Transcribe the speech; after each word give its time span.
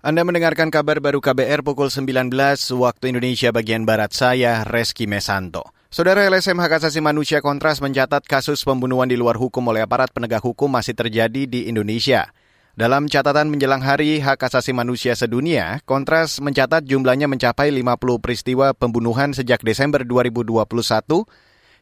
Anda 0.00 0.24
mendengarkan 0.24 0.72
kabar 0.72 0.96
baru 0.96 1.20
KBR 1.20 1.60
pukul 1.60 1.92
19 1.92 2.32
waktu 2.80 3.04
Indonesia 3.12 3.52
bagian 3.52 3.84
Barat 3.84 4.16
saya, 4.16 4.64
Reski 4.64 5.04
Mesanto. 5.04 5.76
Saudara 5.92 6.24
LSM 6.24 6.56
Hak 6.56 6.80
Asasi 6.80 7.04
Manusia 7.04 7.44
Kontras 7.44 7.84
mencatat 7.84 8.24
kasus 8.24 8.64
pembunuhan 8.64 9.12
di 9.12 9.20
luar 9.20 9.36
hukum 9.36 9.60
oleh 9.68 9.84
aparat 9.84 10.08
penegak 10.08 10.40
hukum 10.40 10.72
masih 10.72 10.96
terjadi 10.96 11.44
di 11.44 11.68
Indonesia. 11.68 12.32
Dalam 12.72 13.12
catatan 13.12 13.52
menjelang 13.52 13.84
Hari 13.84 14.24
Hak 14.24 14.40
Asasi 14.40 14.72
Manusia 14.72 15.12
Sedunia, 15.12 15.84
Kontras 15.84 16.40
mencatat 16.40 16.88
jumlahnya 16.88 17.28
mencapai 17.28 17.68
50 17.68 18.24
peristiwa 18.24 18.72
pembunuhan 18.72 19.36
sejak 19.36 19.60
Desember 19.60 20.00
2021 20.08 20.64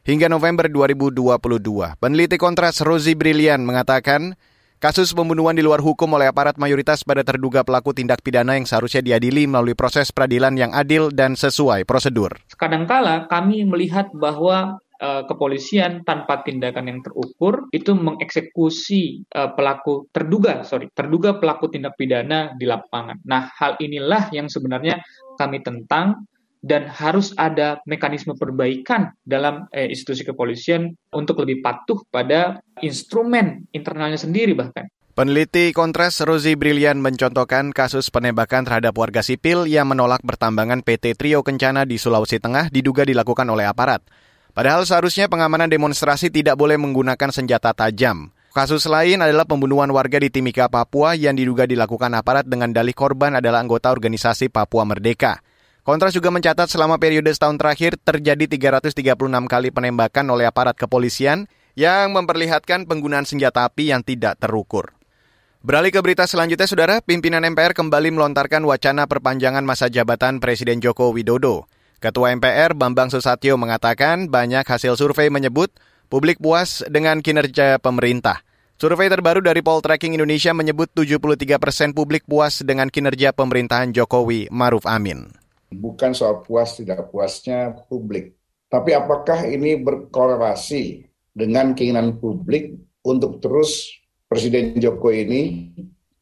hingga 0.03 0.27
November 0.27 0.67
2022. 0.67 1.95
Peneliti 1.95 2.35
Kontras 2.35 2.83
Rozi 2.83 3.15
Brilian 3.15 3.63
mengatakan, 3.63 4.35
Kasus 4.79 5.11
pembunuhan 5.11 5.51
di 5.51 5.59
luar 5.59 5.83
hukum 5.83 6.07
oleh 6.15 6.31
aparat 6.31 6.55
mayoritas 6.55 7.03
pada 7.03 7.19
terduga 7.19 7.67
pelaku 7.67 7.91
tindak 7.91 8.23
pidana 8.23 8.55
yang 8.55 8.63
seharusnya 8.63 9.03
diadili 9.03 9.43
melalui 9.43 9.75
proses 9.75 10.07
peradilan 10.15 10.55
yang 10.55 10.71
adil 10.71 11.11
dan 11.11 11.35
sesuai 11.35 11.83
prosedur. 11.83 12.39
Kadangkala 12.55 13.27
kami 13.27 13.67
melihat 13.67 14.07
bahwa 14.15 14.79
uh, 15.03 15.27
kepolisian 15.27 16.07
tanpa 16.07 16.47
tindakan 16.47 16.95
yang 16.95 16.99
terukur 17.03 17.67
itu 17.75 17.91
mengeksekusi 17.91 19.27
uh, 19.35 19.51
pelaku 19.51 20.07
terduga 20.15 20.63
sorry 20.63 20.87
terduga 20.95 21.35
pelaku 21.35 21.67
tindak 21.67 21.99
pidana 21.99 22.55
di 22.55 22.63
lapangan. 22.63 23.19
Nah 23.27 23.51
hal 23.59 23.75
inilah 23.83 24.31
yang 24.31 24.47
sebenarnya 24.47 25.03
kami 25.35 25.59
tentang 25.59 26.23
dan 26.59 26.91
harus 26.91 27.31
ada 27.39 27.79
mekanisme 27.87 28.35
perbaikan 28.35 29.15
dalam 29.23 29.67
eh, 29.71 29.87
institusi 29.87 30.27
kepolisian 30.27 30.91
untuk 31.15 31.43
lebih 31.43 31.63
patuh 31.63 32.03
pada 32.11 32.59
instrumen 32.83 33.67
internalnya 33.71 34.19
sendiri 34.19 34.51
bahkan. 34.55 34.91
Peneliti 35.19 35.75
Kontras 35.75 36.15
Rozi 36.23 36.55
Brilian 36.55 37.03
mencontohkan 37.03 37.75
kasus 37.75 38.07
penembakan 38.07 38.63
terhadap 38.63 38.95
warga 38.95 39.19
sipil 39.19 39.67
yang 39.67 39.91
menolak 39.91 40.23
pertambangan 40.23 40.79
PT 40.79 41.19
Trio 41.19 41.43
Kencana 41.43 41.83
di 41.83 41.99
Sulawesi 41.99 42.39
Tengah 42.39 42.71
diduga 42.71 43.03
dilakukan 43.03 43.43
oleh 43.51 43.67
aparat. 43.67 43.99
Padahal 44.55 44.87
seharusnya 44.87 45.27
pengamanan 45.27 45.67
demonstrasi 45.67 46.31
tidak 46.31 46.55
boleh 46.55 46.79
menggunakan 46.79 47.35
senjata 47.35 47.75
tajam. 47.75 48.31
Kasus 48.55 48.87
lain 48.87 49.19
adalah 49.19 49.43
pembunuhan 49.43 49.91
warga 49.91 50.23
di 50.23 50.31
Timika, 50.31 50.71
Papua 50.71 51.13
yang 51.19 51.35
diduga 51.35 51.67
dilakukan 51.67 52.15
aparat 52.15 52.47
dengan 52.47 52.71
dalih 52.71 52.95
korban 52.95 53.37
adalah 53.37 53.59
anggota 53.59 53.91
organisasi 53.91 54.49
Papua 54.49 54.87
Merdeka. 54.87 55.43
Kontras 55.89 56.13
juga 56.13 56.29
mencatat 56.29 56.69
selama 56.69 57.01
periode 57.01 57.33
setahun 57.33 57.57
terakhir 57.57 57.97
terjadi 57.97 58.45
336 58.45 58.93
kali 59.49 59.73
penembakan 59.73 60.21
oleh 60.29 60.45
aparat 60.45 60.77
kepolisian 60.77 61.49
yang 61.73 62.13
memperlihatkan 62.13 62.85
penggunaan 62.85 63.25
senjata 63.25 63.65
api 63.65 63.89
yang 63.89 64.05
tidak 64.05 64.37
terukur. 64.37 64.93
Beralih 65.65 65.89
ke 65.89 65.97
berita 66.05 66.29
selanjutnya, 66.29 66.69
Saudara, 66.69 67.01
pimpinan 67.01 67.41
MPR 67.41 67.73
kembali 67.73 68.13
melontarkan 68.13 68.69
wacana 68.69 69.09
perpanjangan 69.09 69.65
masa 69.65 69.89
jabatan 69.89 70.37
Presiden 70.37 70.77
Joko 70.77 71.09
Widodo. 71.09 71.65
Ketua 71.97 72.37
MPR 72.37 72.77
Bambang 72.77 73.09
Susatyo 73.09 73.57
mengatakan 73.57 74.29
banyak 74.29 74.69
hasil 74.69 74.93
survei 74.93 75.33
menyebut 75.33 75.73
publik 76.05 76.37
puas 76.37 76.85
dengan 76.85 77.17
kinerja 77.25 77.81
pemerintah. 77.81 78.45
Survei 78.77 79.09
terbaru 79.09 79.41
dari 79.41 79.65
Poltreking 79.65 80.13
Indonesia 80.13 80.53
menyebut 80.53 80.93
73 80.93 81.57
persen 81.57 81.97
publik 81.97 82.29
puas 82.29 82.61
dengan 82.61 82.93
kinerja 82.93 83.33
pemerintahan 83.33 83.89
Jokowi 83.89 84.53
Maruf 84.53 84.85
Amin 84.85 85.48
bukan 85.73 86.11
soal 86.17 86.41
puas 86.41 86.77
tidak 86.77 87.09
puasnya 87.13 87.77
publik. 87.87 88.35
Tapi 88.69 88.93
apakah 88.93 89.49
ini 89.49 89.81
berkorelasi 89.81 91.09
dengan 91.33 91.73
keinginan 91.73 92.21
publik 92.21 92.77
untuk 93.05 93.41
terus 93.41 93.89
Presiden 94.29 94.77
Jokowi 94.77 95.25
ini 95.25 95.41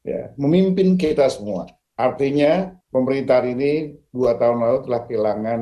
ya, 0.07 0.31
memimpin 0.39 0.95
kita 0.95 1.27
semua. 1.27 1.67
Artinya 1.99 2.71
pemerintahan 2.87 3.51
ini 3.51 3.99
dua 4.15 4.39
tahun 4.39 4.63
lalu 4.63 4.79
telah 4.87 5.01
kehilangan 5.03 5.61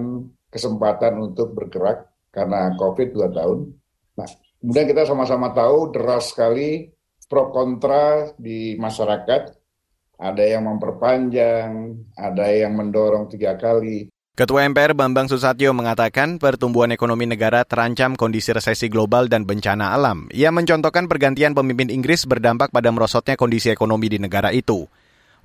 kesempatan 0.54 1.14
untuk 1.18 1.58
bergerak 1.58 2.06
karena 2.30 2.78
COVID 2.78 3.08
dua 3.18 3.34
tahun. 3.34 3.74
Nah, 4.22 4.30
kemudian 4.62 4.86
kita 4.94 5.10
sama-sama 5.10 5.50
tahu 5.58 5.90
deras 5.90 6.30
sekali 6.30 6.94
pro 7.26 7.50
kontra 7.50 8.30
di 8.38 8.78
masyarakat 8.78 9.55
ada 10.20 10.44
yang 10.44 10.68
memperpanjang, 10.68 11.96
ada 12.16 12.46
yang 12.52 12.76
mendorong 12.76 13.28
tiga 13.28 13.60
kali. 13.60 14.08
Ketua 14.36 14.68
MPR 14.68 14.92
Bambang 14.92 15.32
Susatyo 15.32 15.72
mengatakan 15.72 16.44
pertumbuhan 16.44 16.92
ekonomi 16.92 17.24
negara 17.24 17.64
terancam 17.64 18.20
kondisi 18.20 18.52
resesi 18.52 18.92
global 18.92 19.32
dan 19.32 19.48
bencana 19.48 19.96
alam. 19.96 20.28
Ia 20.36 20.52
mencontohkan 20.52 21.08
pergantian 21.08 21.56
pemimpin 21.56 21.88
Inggris 21.88 22.28
berdampak 22.28 22.76
pada 22.76 22.92
merosotnya 22.92 23.40
kondisi 23.40 23.72
ekonomi 23.72 24.12
di 24.12 24.20
negara 24.20 24.52
itu. 24.52 24.92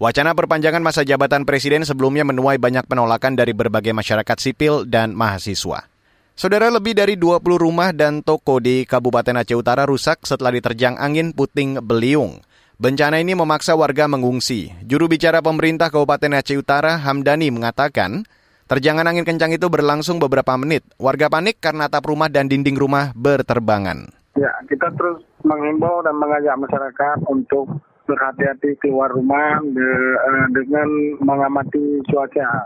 Wacana 0.02 0.34
perpanjangan 0.34 0.82
masa 0.82 1.06
jabatan 1.06 1.46
presiden 1.46 1.86
sebelumnya 1.86 2.26
menuai 2.26 2.58
banyak 2.58 2.88
penolakan 2.90 3.38
dari 3.38 3.54
berbagai 3.54 3.94
masyarakat 3.94 4.36
sipil 4.42 4.82
dan 4.88 5.14
mahasiswa. 5.14 5.86
Saudara 6.34 6.66
lebih 6.72 6.96
dari 6.96 7.14
20 7.20 7.44
rumah 7.60 7.92
dan 7.94 8.26
toko 8.26 8.58
di 8.58 8.88
Kabupaten 8.88 9.44
Aceh 9.44 9.54
Utara 9.54 9.86
rusak 9.86 10.24
setelah 10.26 10.50
diterjang 10.56 10.98
angin 10.98 11.30
puting 11.30 11.78
beliung. 11.84 12.42
Bencana 12.80 13.20
ini 13.20 13.36
memaksa 13.36 13.76
warga 13.76 14.08
mengungsi. 14.08 14.72
Juru 14.88 15.04
bicara 15.04 15.44
pemerintah 15.44 15.92
Kabupaten 15.92 16.40
Aceh 16.40 16.56
Utara, 16.56 16.96
Hamdani, 16.96 17.52
mengatakan 17.52 18.24
terjangan 18.72 19.04
angin 19.04 19.28
kencang 19.28 19.52
itu 19.52 19.68
berlangsung 19.68 20.16
beberapa 20.16 20.56
menit. 20.56 20.80
Warga 20.96 21.28
panik 21.28 21.60
karena 21.60 21.92
atap 21.92 22.08
rumah 22.08 22.32
dan 22.32 22.48
dinding 22.48 22.80
rumah 22.80 23.12
berterbangan. 23.12 24.08
Ya, 24.32 24.48
kita 24.64 24.96
terus 24.96 25.20
menghimbau 25.44 26.00
dan 26.00 26.16
mengajak 26.16 26.56
masyarakat 26.56 27.28
untuk 27.28 27.68
berhati-hati 28.08 28.80
keluar 28.80 29.12
rumah 29.12 29.60
de, 29.60 29.90
uh, 30.16 30.48
dengan 30.56 30.88
mengamati 31.20 32.00
cuaca. 32.08 32.64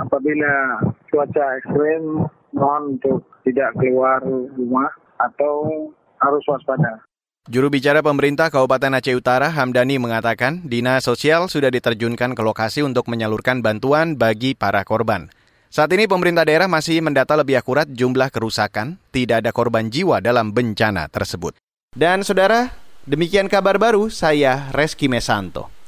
Apabila 0.00 0.80
cuaca 1.12 1.60
ekstrim, 1.60 2.24
mohon 2.56 2.96
untuk 2.96 3.20
tidak 3.44 3.76
keluar 3.76 4.24
rumah 4.56 4.88
atau 5.20 5.92
harus 6.24 6.40
waspada. 6.48 7.04
Juru 7.50 7.74
bicara 7.74 8.06
pemerintah 8.06 8.54
Kabupaten 8.54 9.02
Aceh 9.02 9.18
Utara, 9.18 9.50
Hamdani, 9.50 9.98
mengatakan 9.98 10.62
Dinas 10.62 11.02
Sosial 11.02 11.50
sudah 11.50 11.74
diterjunkan 11.74 12.38
ke 12.38 12.42
lokasi 12.46 12.86
untuk 12.86 13.10
menyalurkan 13.10 13.66
bantuan 13.66 14.14
bagi 14.14 14.54
para 14.54 14.86
korban. 14.86 15.26
Saat 15.66 15.90
ini 15.90 16.06
pemerintah 16.06 16.46
daerah 16.46 16.70
masih 16.70 17.02
mendata 17.02 17.34
lebih 17.34 17.58
akurat 17.58 17.90
jumlah 17.90 18.30
kerusakan, 18.30 18.94
tidak 19.10 19.42
ada 19.42 19.50
korban 19.50 19.90
jiwa 19.90 20.22
dalam 20.22 20.54
bencana 20.54 21.10
tersebut. 21.10 21.58
Dan 21.90 22.22
saudara, 22.22 22.78
demikian 23.10 23.50
kabar 23.50 23.74
baru 23.74 24.06
saya 24.06 24.70
Reski 24.70 25.10
Mesanto. 25.10 25.81